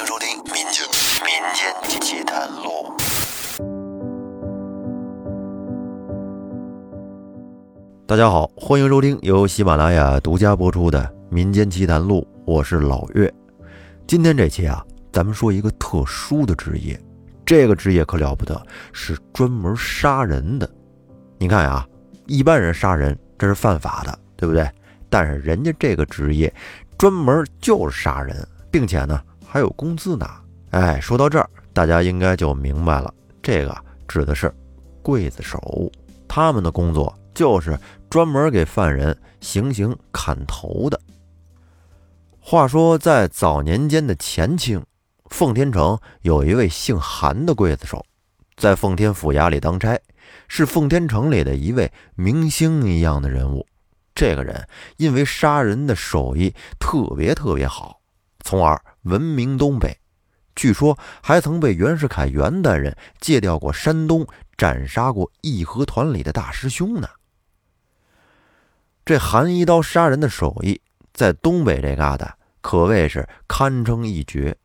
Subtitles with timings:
[0.00, 0.82] 迎收听《民间
[1.26, 2.90] 民间奇谈录》。
[8.06, 13.30] 大家好，欢迎收听由喜马拉雅独家播出的《民间奇谈录》，我是老岳。
[14.06, 14.82] 今天这期啊，
[15.12, 16.98] 咱们说一个特殊的职业，
[17.44, 18.58] 这个职业可了不得，
[18.94, 20.66] 是专门杀人的。
[21.36, 21.86] 你看啊，
[22.26, 24.66] 一般人杀人这是犯法的，对不对？
[25.10, 26.50] 但是人家这个职业
[26.96, 28.34] 专门就是杀人，
[28.70, 29.20] 并且呢
[29.52, 30.40] 还有工资拿。
[30.70, 34.54] 哎，说到这儿，大家应该就明白了，这个指的是
[35.02, 35.90] 刽子手，
[36.28, 37.76] 他们的工作就是
[38.08, 41.00] 专门给犯人行刑砍头的。
[42.38, 44.80] 话说，在早年间的前清，
[45.30, 48.06] 奉天城有一位姓韩的刽子手，
[48.56, 49.98] 在奉天府衙里当差，
[50.46, 53.66] 是奉天城里的一位明星一样的人物。
[54.14, 54.64] 这个人
[54.96, 57.98] 因为杀人的手艺特别特别好，
[58.44, 59.98] 从而闻名东北。
[60.54, 67.08] 据说还曾被袁世凯袁大人借调过山东，斩杀过义和团里的大师兄呢。
[69.04, 70.80] 这韩一刀杀人的手艺，
[71.12, 72.30] 在东北这旮瘩
[72.60, 74.56] 可谓是堪称一绝。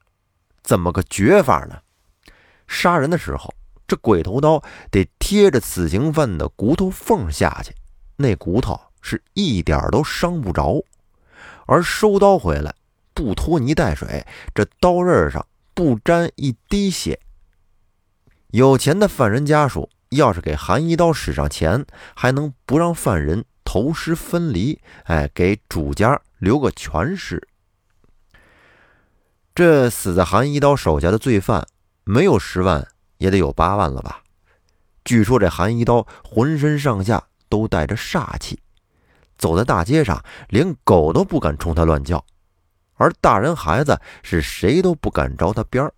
[0.63, 1.79] 怎么个绝法呢？
[2.67, 3.53] 杀人的时候，
[3.87, 7.73] 这鬼头刀得贴着死刑犯的骨头缝下去，
[8.17, 8.79] 那骨头。
[9.07, 10.83] 是一点都伤不着，
[11.67, 12.73] 而收刀回来
[13.15, 17.19] 不拖泥带水，这刀刃上不沾一滴血。
[18.47, 27.47] 有钱的犯人家属要是给韩一刀使上钱，还能不让犯人头尸分离，哎，给主家留个全尸。
[29.55, 31.65] 这死在韩一刀手下的罪犯，
[32.03, 32.85] 没有十万
[33.17, 34.21] 也得有八万了吧？
[35.05, 38.59] 据说这韩一刀浑身上下都带着煞气。
[39.37, 42.25] 走在大街上，连狗都不敢冲他乱叫，
[42.95, 45.93] 而大人孩子是谁都不敢着他边儿。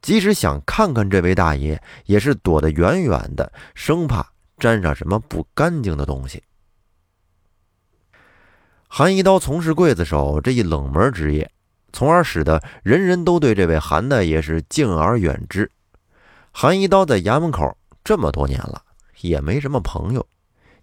[0.00, 4.26] 即使想看看这位大爷，也是躲得远远的，生怕
[4.58, 6.42] 沾上什么不干净的东西。
[8.88, 11.50] 韩一刀从事刽子手这一冷门职业，
[11.92, 15.70] 从而使得人人都对这位韩大爷是敬而远之。
[16.50, 18.82] 韩一刀在衙门口这么多年了，
[19.20, 20.26] 也没什么朋友。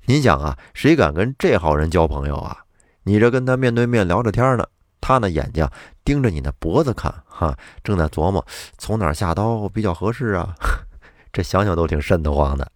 [0.05, 2.63] 您想啊，谁敢跟这号人交朋友啊？
[3.03, 4.65] 你这跟他面对面聊着天呢，
[5.07, 5.65] 他那眼睛
[6.03, 8.45] 盯着你的脖子看，哈，正在琢磨
[8.77, 10.53] 从哪儿下刀比较合适啊。
[11.31, 12.69] 这想想都挺瘆得慌的。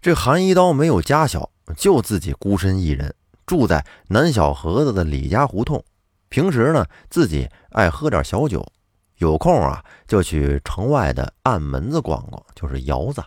[0.00, 3.14] 这韩一刀没有家小，就自己孤身一人
[3.46, 5.84] 住在南小河子的李家胡同。
[6.30, 8.66] 平时呢，自己爱喝点小酒，
[9.18, 13.22] 有空啊就去城外的暗门子逛逛，就是窑子。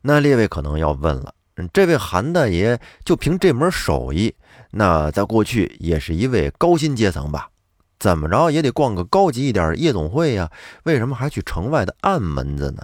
[0.00, 1.32] 那列位可能要问了。
[1.72, 4.34] 这位韩大爷就凭这门手艺，
[4.70, 7.50] 那在过去也是一位高薪阶层吧？
[7.98, 10.50] 怎么着也得逛个高级一点夜总会呀？
[10.84, 12.82] 为什么还去城外的暗门子呢？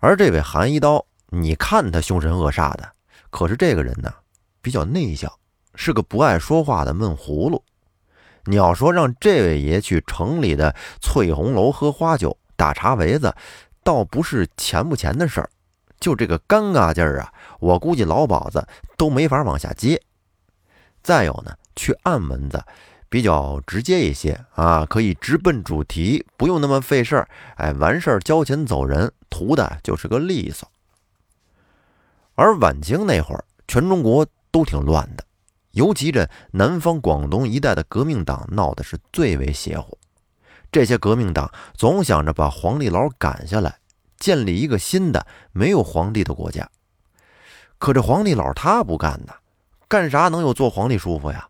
[0.00, 2.90] 而这位韩一刀，你看他凶神恶煞的，
[3.30, 4.12] 可是这个人呢，
[4.60, 5.32] 比较内向，
[5.74, 7.62] 是个不爱说话的闷葫芦。
[8.46, 13.34] 你要说让这位爷去城里的翠红楼喝花酒、打茶围子，
[13.84, 15.50] 倒不是钱不钱的事儿。
[15.98, 20.00] 就这个尴尬劲儿啊，我估计老鸨子都没法往下接。
[21.02, 22.62] 再有呢，去暗门子
[23.08, 27.28] 比较直接一些啊，可以直奔主题，不用那么费事儿。
[27.56, 30.68] 哎，完事儿交钱走人，图的就是个利索。
[32.34, 35.24] 而晚清那会儿，全中国都挺乱的，
[35.70, 39.96] 尤其这南方广东一带的革命党闹的是最为邪乎。
[40.72, 43.78] 这些革命党总想着把黄帝牢赶下来。
[44.18, 46.68] 建立一个新的没有皇帝的国家，
[47.78, 49.34] 可这皇帝老他不干呐，
[49.88, 51.48] 干啥能有做皇帝舒服呀？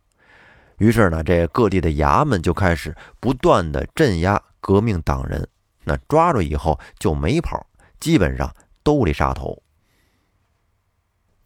[0.78, 5.48] 于是呢，这各地的衙门就开始不断的镇压革命党人，
[5.84, 7.66] 那抓住以后就没跑，
[7.98, 9.62] 基本上兜里杀头。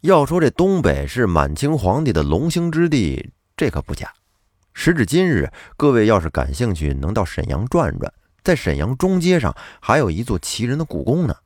[0.01, 4.13] 要说这东北是满清皇帝的龙兴之地，这可不假。
[4.73, 8.13] 时至今日，各位要是感兴趣，能到沈阳转转。
[8.43, 11.37] 在沈阳中街上还有一座奇人的故宫呢，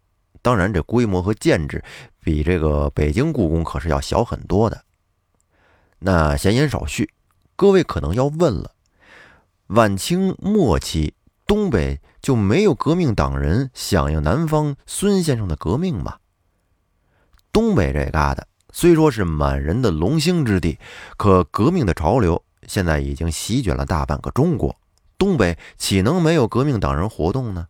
[0.42, 1.82] 当然这规模和建制
[2.20, 4.84] 比这个北京故宫可是要小很多的。
[5.98, 7.10] 那闲言少叙，
[7.56, 8.72] 各位可能要问了：
[9.68, 11.14] 晚清末期
[11.46, 16.18] 东北就没有革命党人响应南方孙先生的革命吗？
[17.52, 18.42] 东北这旮瘩
[18.72, 20.78] 虽说是满人的龙兴之地，
[21.16, 24.74] 可革命的潮流现在已经席卷了大半个中国。
[25.16, 27.68] 东北岂能没有革命党人活动呢？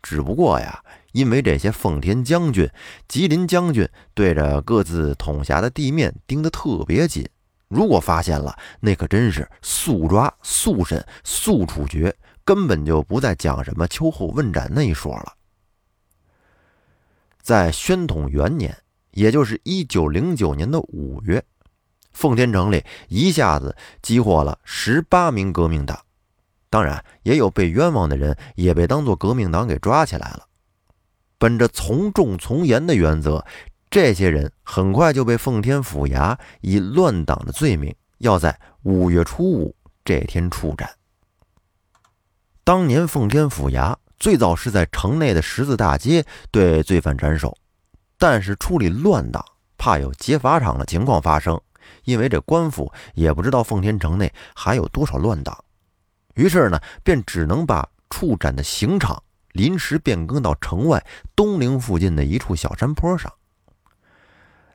[0.00, 0.82] 只不过呀，
[1.12, 2.70] 因为这些奉天将军、
[3.08, 7.28] 吉林将军对着各自统辖的地面盯得特别紧，
[7.66, 12.14] 如果发现了，那可真是速抓速审速处决，
[12.44, 15.34] 根本就不再讲什么秋后问斩那一说了。
[17.42, 18.76] 在宣统元年，
[19.10, 21.42] 也就是一九零九年的五月，
[22.12, 25.98] 奉天城里一下子激活了十八名革命党，
[26.70, 30.46] 当然也有被冤枉的人也被当作革命党给抓起来了。
[31.38, 33.44] 本着从重从严的原则。
[33.90, 39.74] 这些人很快就被奉天府衙以乱党的罪名，要在五月初五
[40.04, 40.90] 这天处斩。
[42.64, 47.56] 当年奉天府衙最早是在城内的十字大街对罪犯斩首，
[48.18, 49.42] 但是处理乱党
[49.78, 51.58] 怕有劫法场的情况发生，
[52.04, 55.64] 因为这官府也不知道奉天城内还有多少乱党，
[56.38, 59.20] 于是呢，便只能把处斩的刑场
[59.54, 61.04] 临时变更到城外
[61.34, 63.30] 东陵附近的一处小山坡上。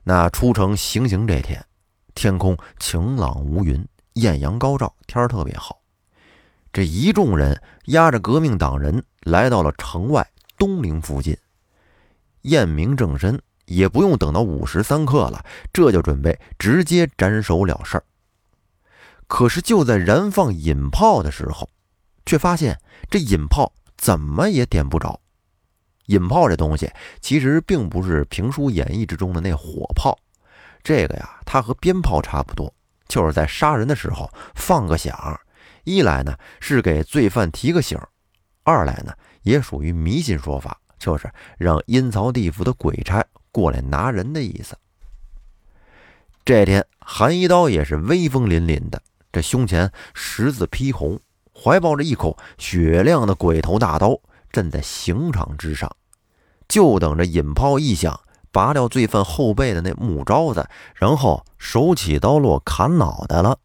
[0.02, 1.64] 那出城行刑这天，
[2.14, 3.82] 天空晴朗无云，
[4.12, 5.80] 艳阳高照，天儿特别好。
[6.70, 10.28] 这一众人押着革命党人来到了城外
[10.58, 11.34] 东陵附近，
[12.42, 18.04] 验明正身，也不用等到午时三刻了，这就准备直接斩首了事儿。
[19.26, 21.68] 可是就在燃放引炮的时候，
[22.26, 22.80] 却发现
[23.10, 25.20] 这引炮怎么也点不着。
[26.06, 26.90] 引炮这东西
[27.20, 30.18] 其实并不是评书演绎之中的那火炮，
[30.82, 32.72] 这个呀，它和鞭炮差不多，
[33.08, 35.40] 就是在杀人的时候放个响。
[35.84, 37.98] 一来呢是给罪犯提个醒，
[38.62, 39.12] 二来呢
[39.42, 44.76] 也属于迷信说法，就是让阴曹地府的鬼差过来拿人的意思。
[46.44, 49.02] 这天，韩一刀也是威风凛凛的，
[49.34, 51.18] 这胸前十字披红，
[51.52, 54.20] 怀抱着一口雪亮的鬼头大刀。
[54.52, 55.90] 站在刑场之上，
[56.68, 58.20] 就等着引炮一响，
[58.52, 60.64] 拔掉罪犯后背的那木招子，
[60.94, 63.58] 然后手起刀落砍脑袋了。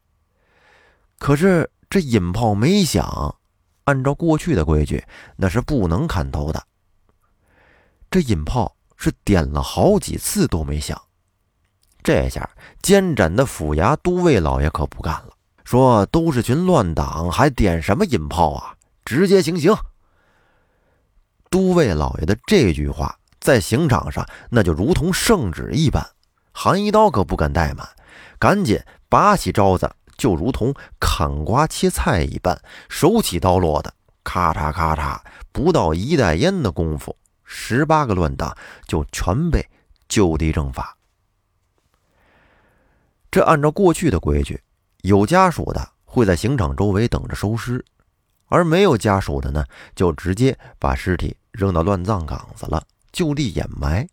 [1.20, 3.36] 可是这引炮没响，
[3.84, 5.06] 按照过去的规矩，
[5.36, 6.64] 那是不能砍头的。
[8.10, 11.00] 这引炮是点了好几次都没响，
[12.02, 12.50] 这下
[12.82, 15.30] 监斩的府衙都尉老爷可不干了，
[15.70, 18.74] 说：“都是群乱党，还点什么引炮啊？
[19.06, 19.72] 直接行刑！”
[21.48, 26.04] 都尉老爷的这句话在刑场上那就如同圣旨一般，
[26.52, 27.88] 韩一刀可不敢怠慢，
[28.40, 29.88] 赶紧拔起招子，
[30.18, 33.94] 就如同砍瓜切菜一般，手起刀落的，
[34.24, 35.20] 咔嚓咔嚓，
[35.52, 38.58] 不到一袋烟的功夫，十八个乱党
[38.88, 39.64] 就全被
[40.08, 40.98] 就地正法。
[43.30, 44.60] 这按照过去的规矩，
[45.02, 47.84] 有家属的会在刑场周围等着收尸。
[48.48, 49.64] 而没有家属的呢，
[49.96, 54.08] 就直接把尸体扔到乱葬岗子了，就地掩埋。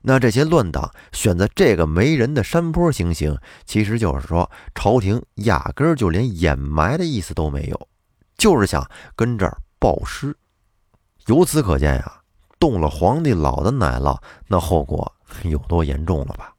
[0.00, 7.88] 那这些乱党选择这个没人的山坡行刑，其实就是说，朝廷压根儿就连掩埋的意思都没有，
[8.36, 8.84] 就是想
[9.14, 10.36] 跟这儿暴尸。
[11.26, 12.20] 由此可见呀，
[12.58, 14.18] 动了皇帝老的奶酪，
[14.48, 15.14] 那后果
[15.44, 16.51] 有多严重了吧？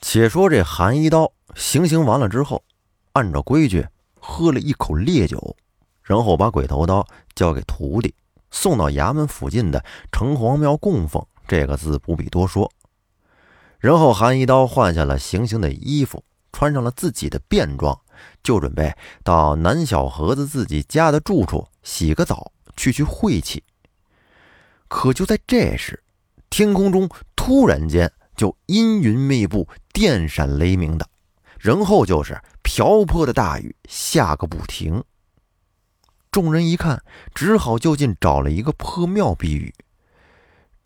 [0.00, 2.62] 且说这韩一刀行刑完了之后。
[3.12, 3.88] 按照规矩，
[4.20, 5.56] 喝了一口烈酒，
[6.02, 7.02] 然后把鬼头刀
[7.34, 8.14] 交给徒弟，
[8.50, 9.82] 送到衙门附近的
[10.12, 11.24] 城隍庙供奉。
[11.48, 12.70] 这个字不必多说。
[13.78, 16.22] 然后韩一刀换下了行刑的衣服，
[16.52, 17.98] 穿上了自己的便装，
[18.42, 18.94] 就准备
[19.24, 23.64] 到南小盒子自己家的住处洗个澡，去去晦气。
[24.88, 26.02] 可就在这时，
[26.50, 31.08] 天空中突然间就阴云密布，电闪雷鸣的。
[31.58, 35.02] 然后就是瓢泼的大雨下个不停。
[36.30, 37.02] 众人一看，
[37.34, 39.74] 只好就近找了一个破庙避雨。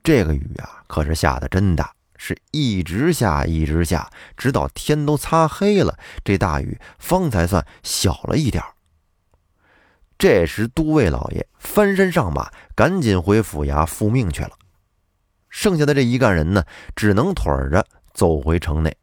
[0.03, 8.63] 这个雨啊，可是下的真大，是一直下，一直下，直到天都擦黑了，这大雨方才算小了一点
[10.17, 14.53] 这时，都尉老爷翻身上马，赶紧回府衙复命去了。
[15.51, 16.65] 剩下的这一干人呢，
[16.97, 18.97] 只能腿着走回城内。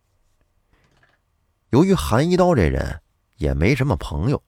[1.69, 3.01] 由于韩一刀这人
[3.35, 4.41] 也没什么朋友，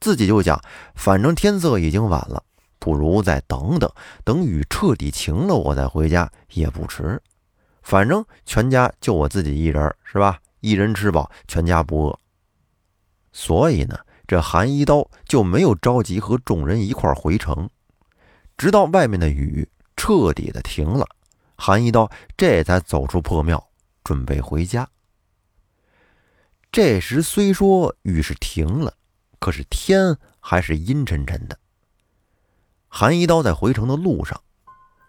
[0.00, 0.58] 自己就想，
[0.94, 2.42] 反正天色已经晚了，
[2.78, 3.92] 不如再等等，
[4.24, 7.20] 等雨彻底晴了，我再回家也不迟。
[7.82, 10.38] 反正全家就我自己一人，是吧？
[10.60, 12.18] 一人吃饱，全家不饿。
[13.32, 17.68] 所以呢，这韩一刀就没有着急和众人一块回城，
[18.56, 21.04] 直到外面的雨彻底的停了，
[21.64, 23.68] 韩一刀这才走出破庙，
[24.02, 24.88] 准备回家。
[26.72, 28.92] 这时虽说雨是停了，
[29.38, 31.56] 可是天还是阴沉沉的。
[32.88, 34.40] 韩一刀在回城的路上，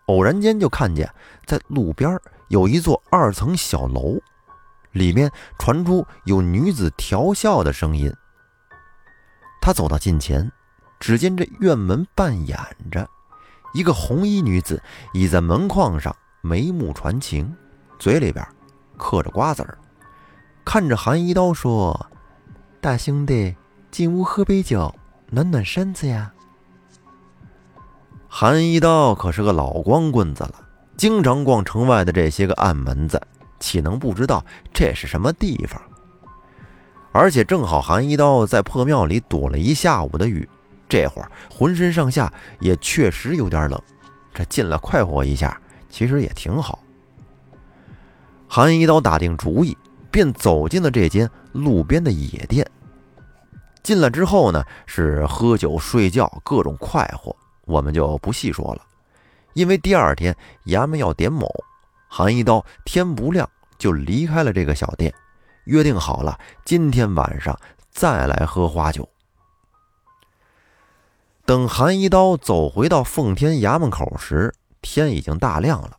[0.05, 1.12] 偶然间就看见
[1.48, 2.19] 在路边
[2.50, 4.22] 有一座二层小楼，
[4.91, 8.13] 里面传出有女子调笑的声音。
[9.60, 10.51] 他走到近前，
[11.00, 12.55] 只见这院门半掩
[12.91, 13.10] 着，
[13.74, 14.79] 一个红衣女子
[15.15, 17.55] 倚在门框上，眉目传情，
[17.97, 18.45] 嘴里边
[18.97, 19.77] 嗑着瓜子儿，
[20.65, 22.07] 看着韩一刀说
[22.81, 23.55] ：“大兄弟，
[23.89, 24.93] 进屋喝杯酒，
[25.29, 26.33] 暖暖身子呀。”
[28.27, 30.55] 韩一刀可是个老光棍子了，
[30.97, 33.21] 经常逛城外的这些个暗门子。
[33.62, 35.81] 岂能不知道这是什么地方？
[37.13, 40.50] 而且正好韩一刀在破庙里躲了一下午的雨，
[40.89, 43.81] 这会儿浑身上下也确实有点冷，
[44.33, 45.57] 这进来快活一下，
[45.93, 46.79] 其实也挺好。
[48.47, 49.77] 韩一刀打定主意，
[50.09, 52.67] 便走进了这间路边的野店。
[53.83, 57.35] 进来之后呢，是喝酒睡觉，各种快活，
[57.65, 58.81] 我们就不细说了，
[59.53, 60.35] 因为第二天
[60.65, 61.47] 衙门要点卯。
[62.07, 63.47] 韩一刀天不亮
[63.77, 65.13] 就离开了这个小店，
[65.65, 67.55] 约定好了今天晚上
[67.91, 69.07] 再来喝花酒。
[71.45, 75.97] 等韩一刀走回到奉天衙门口时，天已经大亮了。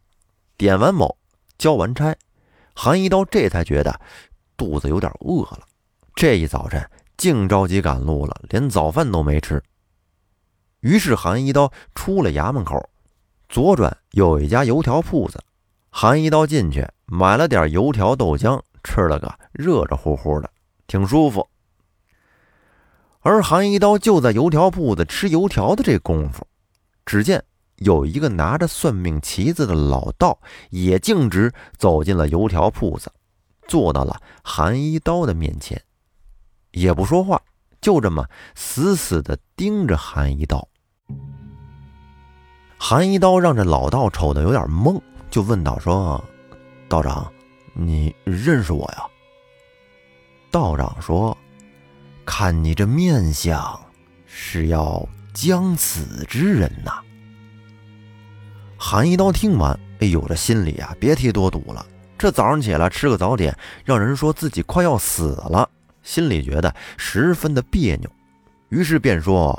[0.56, 1.16] 点完卯，
[1.58, 2.14] 交完差，
[2.76, 4.00] 韩一刀这才觉得
[4.56, 5.62] 肚子有点饿了。
[6.14, 9.60] 这一早晨净着急赶路了，连早饭都没吃。
[10.78, 12.88] 于是韩一刀出了衙门口，
[13.48, 15.42] 左转有一家油条铺子。
[15.90, 20.50] 韩一刀进去买了点油条豆浆，吃了个热热乎乎的，
[20.86, 21.48] 挺舒服。
[23.20, 26.46] 而韩一刀就在油条铺子吃油条的这功夫，
[27.06, 27.42] 只见
[27.76, 30.38] 有一个拿着算命旗子的老道
[30.71, 33.11] 也径直走进了油条铺子，
[33.66, 35.83] 坐到了韩一刀的面前，
[36.73, 37.40] 也不说话，
[37.81, 40.69] 就这么死死地盯着韩一刀。
[42.78, 45.00] 韩一刀让这老道瞅得有点懵。
[45.31, 46.23] 就问道：“说，
[46.88, 47.33] 道长，
[47.73, 49.04] 你认识我呀？”
[50.52, 51.37] 道长说
[52.25, 53.81] ：“看你这面相，
[54.26, 57.02] 是要将死之人呐。”
[58.86, 61.86] 韩一刀听完，哎呦，这心里啊，别提多堵了。
[62.18, 65.66] 这早上起来吃个早点，让人说自己快要死了，
[66.02, 68.10] 心里觉得十分的别扭，
[68.68, 69.58] 于是便说：“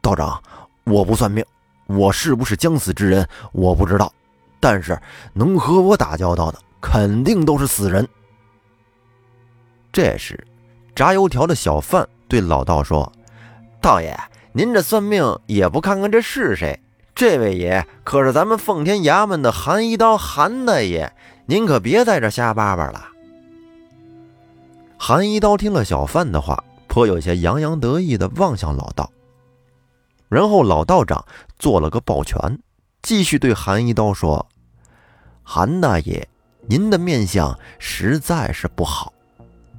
[0.00, 0.42] 道长，
[0.84, 1.44] 我不算命，
[1.86, 4.10] 我是不是将死之人，我不知道。”
[4.58, 4.98] 但是
[5.34, 8.08] 能和我打交道的，肯定都是死人。
[9.92, 10.42] 这时，
[10.94, 13.12] 炸油条的小贩对老道说
[13.78, 14.18] ：“道爷，
[14.54, 16.80] 您这算命也不看看这是谁？
[17.22, 21.12] 这位爷可是咱们奉天衙门的韩一刀韩大爷，
[21.46, 23.10] 您可别在这瞎叭叭了。”
[24.98, 29.08] 韩一刀听了小贩的话，颇有些洋洋得意的望向老道，
[30.28, 31.24] 然后老道长
[31.60, 32.58] 做了个抱拳，
[33.02, 34.44] 继续对韩一刀说。
[35.44, 36.28] 韩大爷，
[36.66, 39.12] 您的面相实在是不好，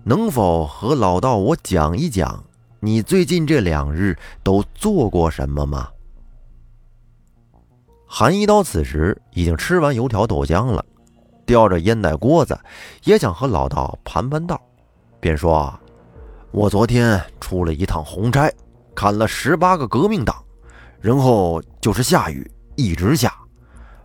[0.05, 2.41] 能否和老道我讲一讲，
[2.79, 5.89] 你最近这两日都做过什么吗？
[8.15, 10.85] 韩一刀此时已经吃完油条豆浆了，
[11.47, 12.55] 叼着烟袋锅子，
[13.05, 14.61] 也想和老道盘盘道，
[15.19, 15.73] 便说
[16.53, 18.47] ：“我昨天出了一趟红差，
[18.93, 20.35] 砍了十八个革命党，
[21.01, 23.33] 然后就是下雨，一直下。”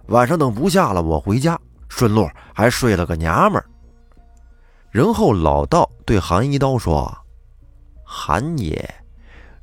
[0.08, 1.60] 晚上等不下了，我回家，
[1.90, 3.66] 顺路还睡了个娘们儿。
[4.90, 7.14] 然后老道对韩一刀说
[8.02, 8.88] ：“韩爷，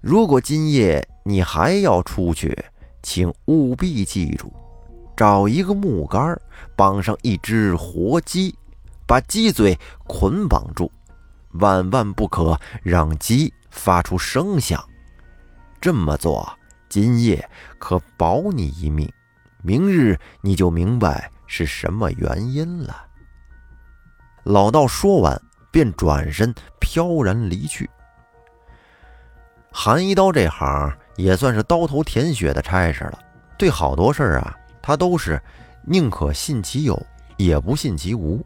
[0.02, 2.56] 如果今夜你还要出去，
[3.06, 4.52] 请务必记住，
[5.16, 6.36] 找一个木杆，
[6.76, 8.58] 绑上一只活鸡，
[9.06, 10.90] 把鸡嘴捆绑住，
[11.52, 14.84] 万万不可让鸡发出声响。
[15.80, 16.52] 这么做，
[16.90, 17.48] 今夜
[17.78, 19.08] 可保你一命。”
[19.62, 23.06] 明日你就明白是什么原因了。
[24.46, 27.88] 老道说完，便转身飘然离去。
[29.72, 33.20] 韩一刀这行也算是刀头舔血的差事了，
[33.58, 35.42] 对好多事儿啊，他都是
[35.84, 37.02] 宁可信其有，
[37.38, 38.46] 也不信其无。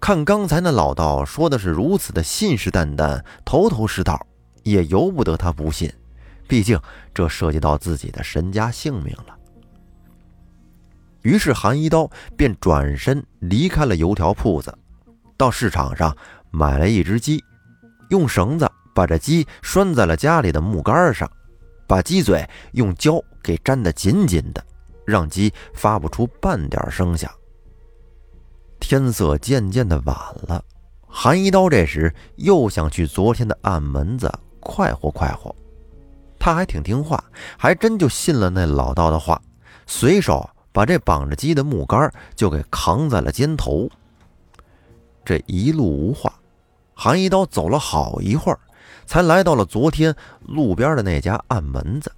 [0.00, 4.26] 看刚才那老道说的是如此的信誓旦旦、头头是道，
[4.62, 5.92] 也由不得他不信，
[6.48, 6.80] 毕竟
[7.12, 9.36] 这涉及到自己的身家性命了。
[11.22, 14.74] 于是韩一刀便转身离开了油条铺子，
[15.36, 16.16] 到市场上
[16.50, 17.44] 买了一只鸡，
[18.08, 21.30] 用绳子把这鸡拴在了家里的木杆上，
[21.90, 24.64] 把鸡嘴用胶给粘得紧紧的，
[25.04, 27.28] 让鸡发不出半点声响。
[28.78, 30.64] 天色渐渐的晚了，
[31.08, 35.52] 韩一刀这时又想去昨天的暗门子快活快活，
[36.38, 37.24] 他还挺听话，
[37.58, 39.42] 还真就信了那老道的话，
[39.84, 40.48] 随手。
[40.72, 43.90] 把这绑着鸡的木杆就给扛在了肩头。
[45.24, 46.32] 这一路无话。
[46.94, 48.60] 韩一刀走了好一会儿，
[49.10, 50.14] 才来到了昨天
[50.46, 52.12] 路边的那家暗门子。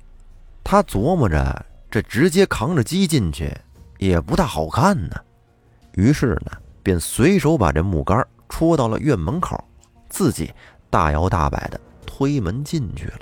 [0.62, 3.50] 他琢磨着，这直接扛着鸡进去
[3.96, 5.16] 也不大好看呢。
[5.94, 9.58] 于是呢，便随手把这木杆戳到了院门口，
[10.10, 10.52] 自己
[10.90, 13.20] 大摇大摆的推门进去了。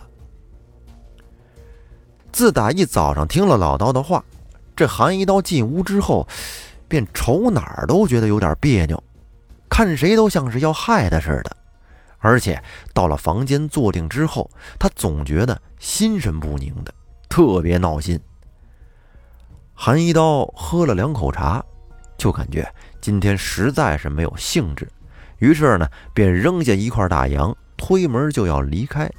[2.33, 4.25] 自打一早上听了老道的话，
[4.75, 6.27] 这韩一刀进屋之后，
[6.89, 9.00] 便瞅哪儿都觉得有点别扭，
[9.69, 11.57] 看谁都像是要害他似的。
[12.21, 12.62] 而且
[12.95, 16.95] 到了房间坐定之后，他总觉得心神不宁的，
[17.29, 18.21] 特别闹心。
[19.75, 21.65] 韩一刀喝了两口茶，
[22.19, 24.87] 就感觉今天实在是没有兴致，
[25.39, 29.11] 于是呢，便扔下一块大洋，推门就要离开。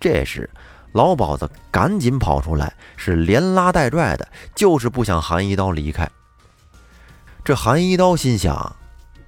[0.00, 0.50] 这时，
[0.92, 6.10] 老鸨子赶紧跑出来，是连拉带拽的，就是不想韩一刀离开。
[7.44, 8.74] 这韩一刀心想。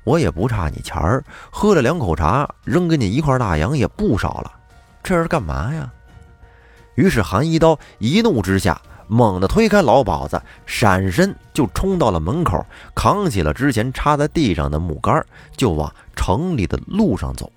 [0.09, 4.51] 我也不差你钱儿，喝了两口茶，扔给你一块大洋也不少了，
[5.03, 5.93] 这是干嘛呀？
[6.95, 15.23] 于是韩一刀一怒之下，猛地推开老鸨子，闪身就冲到了门口，扛起了之前插在地上的木杆，
[15.55, 17.53] 就往城里的路上走。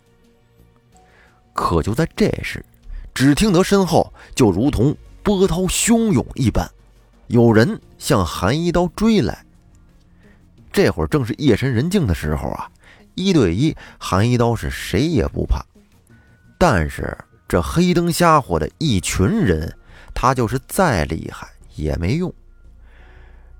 [1.53, 2.61] 可就在这时，
[3.13, 4.93] 只听得身后就如同
[5.23, 6.69] 波涛汹涌一般，
[7.27, 9.45] 有人向韩一刀追来。
[10.71, 12.69] 这会儿正是夜深人静的时候啊，
[13.15, 15.61] 一对一，韩一刀是谁也不怕。
[16.57, 19.75] 但是这黑灯瞎火的一群人，
[20.13, 22.33] 他就是再厉害也没用。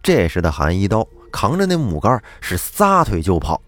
[0.02, 3.62] 这时的韩一刀扛着那木杆是撒腿就跑，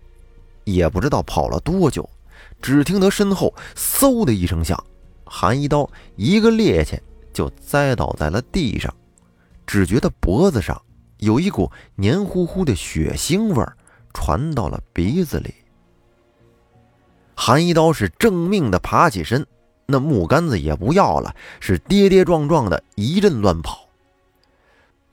[0.64, 2.10] 也不知道跑了多久，
[2.62, 4.82] 只听得身后嗖的一声响，
[5.26, 6.98] 韩一刀一个趔趄
[7.34, 8.94] 就栽倒在了地上，
[9.68, 10.82] 只觉得脖子上。
[11.24, 13.76] 有一股黏糊糊的血腥味儿
[14.14, 15.54] 传到了鼻子里。
[17.36, 19.46] 韩一刀是正命的爬起身，
[19.88, 23.88] 那木杆子也不要了，是跌跌撞撞的一阵乱跑。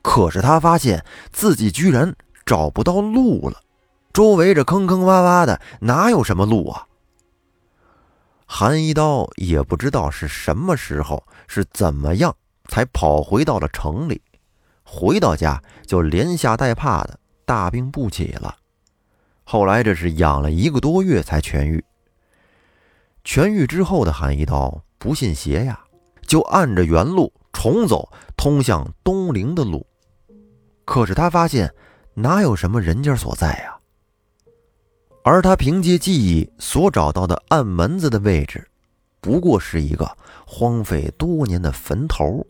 [0.02, 3.62] 可是他发现自己居然找不到路了，
[4.12, 6.86] 周围这坑坑洼洼的，哪有什么路啊？
[8.46, 12.34] 韩一刀也不知道是什么时候，是怎么样
[12.68, 14.20] 才跑回到了城里。
[14.92, 18.56] 回到家就连吓带怕的，大病不起了。
[19.44, 21.84] 后来这是养了一个多月才痊愈。
[23.24, 25.78] 痊愈之后的韩一刀不信邪呀，
[26.26, 29.86] 就按着原路重走通向东陵的路。
[30.84, 31.72] 可是他发现
[32.14, 33.76] 哪有什么人家所在呀？
[35.22, 38.66] 而他凭借记忆所找到的暗门子的位置，
[39.20, 40.10] 不过是一个
[40.44, 42.44] 荒废多年的坟头，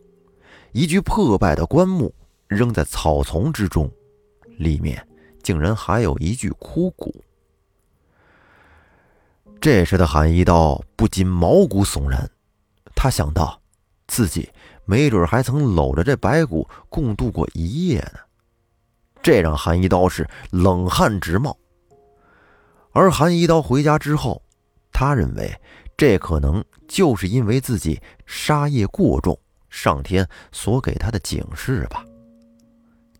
[0.71, 2.11] 一具破败的棺木。
[2.51, 3.89] 扔在草丛之中，
[4.57, 5.07] 里面
[5.41, 7.23] 竟然还有一具枯骨。
[9.61, 12.29] 这时的韩一刀不禁毛骨悚然，
[12.93, 13.61] 他想到
[14.05, 14.49] 自己
[14.83, 18.19] 没准还曾搂着这白骨共度过一夜呢，
[19.23, 21.57] 这让韩一刀是冷汗直冒。
[22.91, 24.43] 而韩一刀回家之后，
[24.91, 25.57] 他认为
[25.95, 32.05] 这可能就是因为自己杀业过重，上天所给他的警示吧。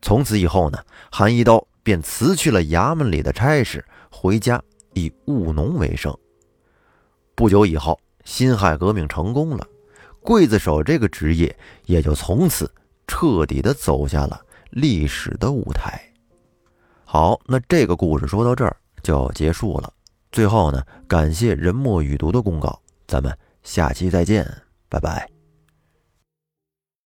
[0.01, 0.79] 从此以后呢，
[1.11, 4.61] 韩一刀便辞去了衙门里的差事，回家
[4.93, 6.15] 以务农为生。
[7.35, 9.67] 不久以后，辛亥革命成功了，
[10.21, 12.71] 刽子手这个职业也就从此
[13.07, 16.01] 彻底的走下了历史的舞台。
[17.03, 19.91] 好，那这个故事说到这儿就结束了。
[20.31, 24.45] 最后呢，感谢人墨雨读的公告，咱们下期再见，
[24.87, 25.40] 拜拜。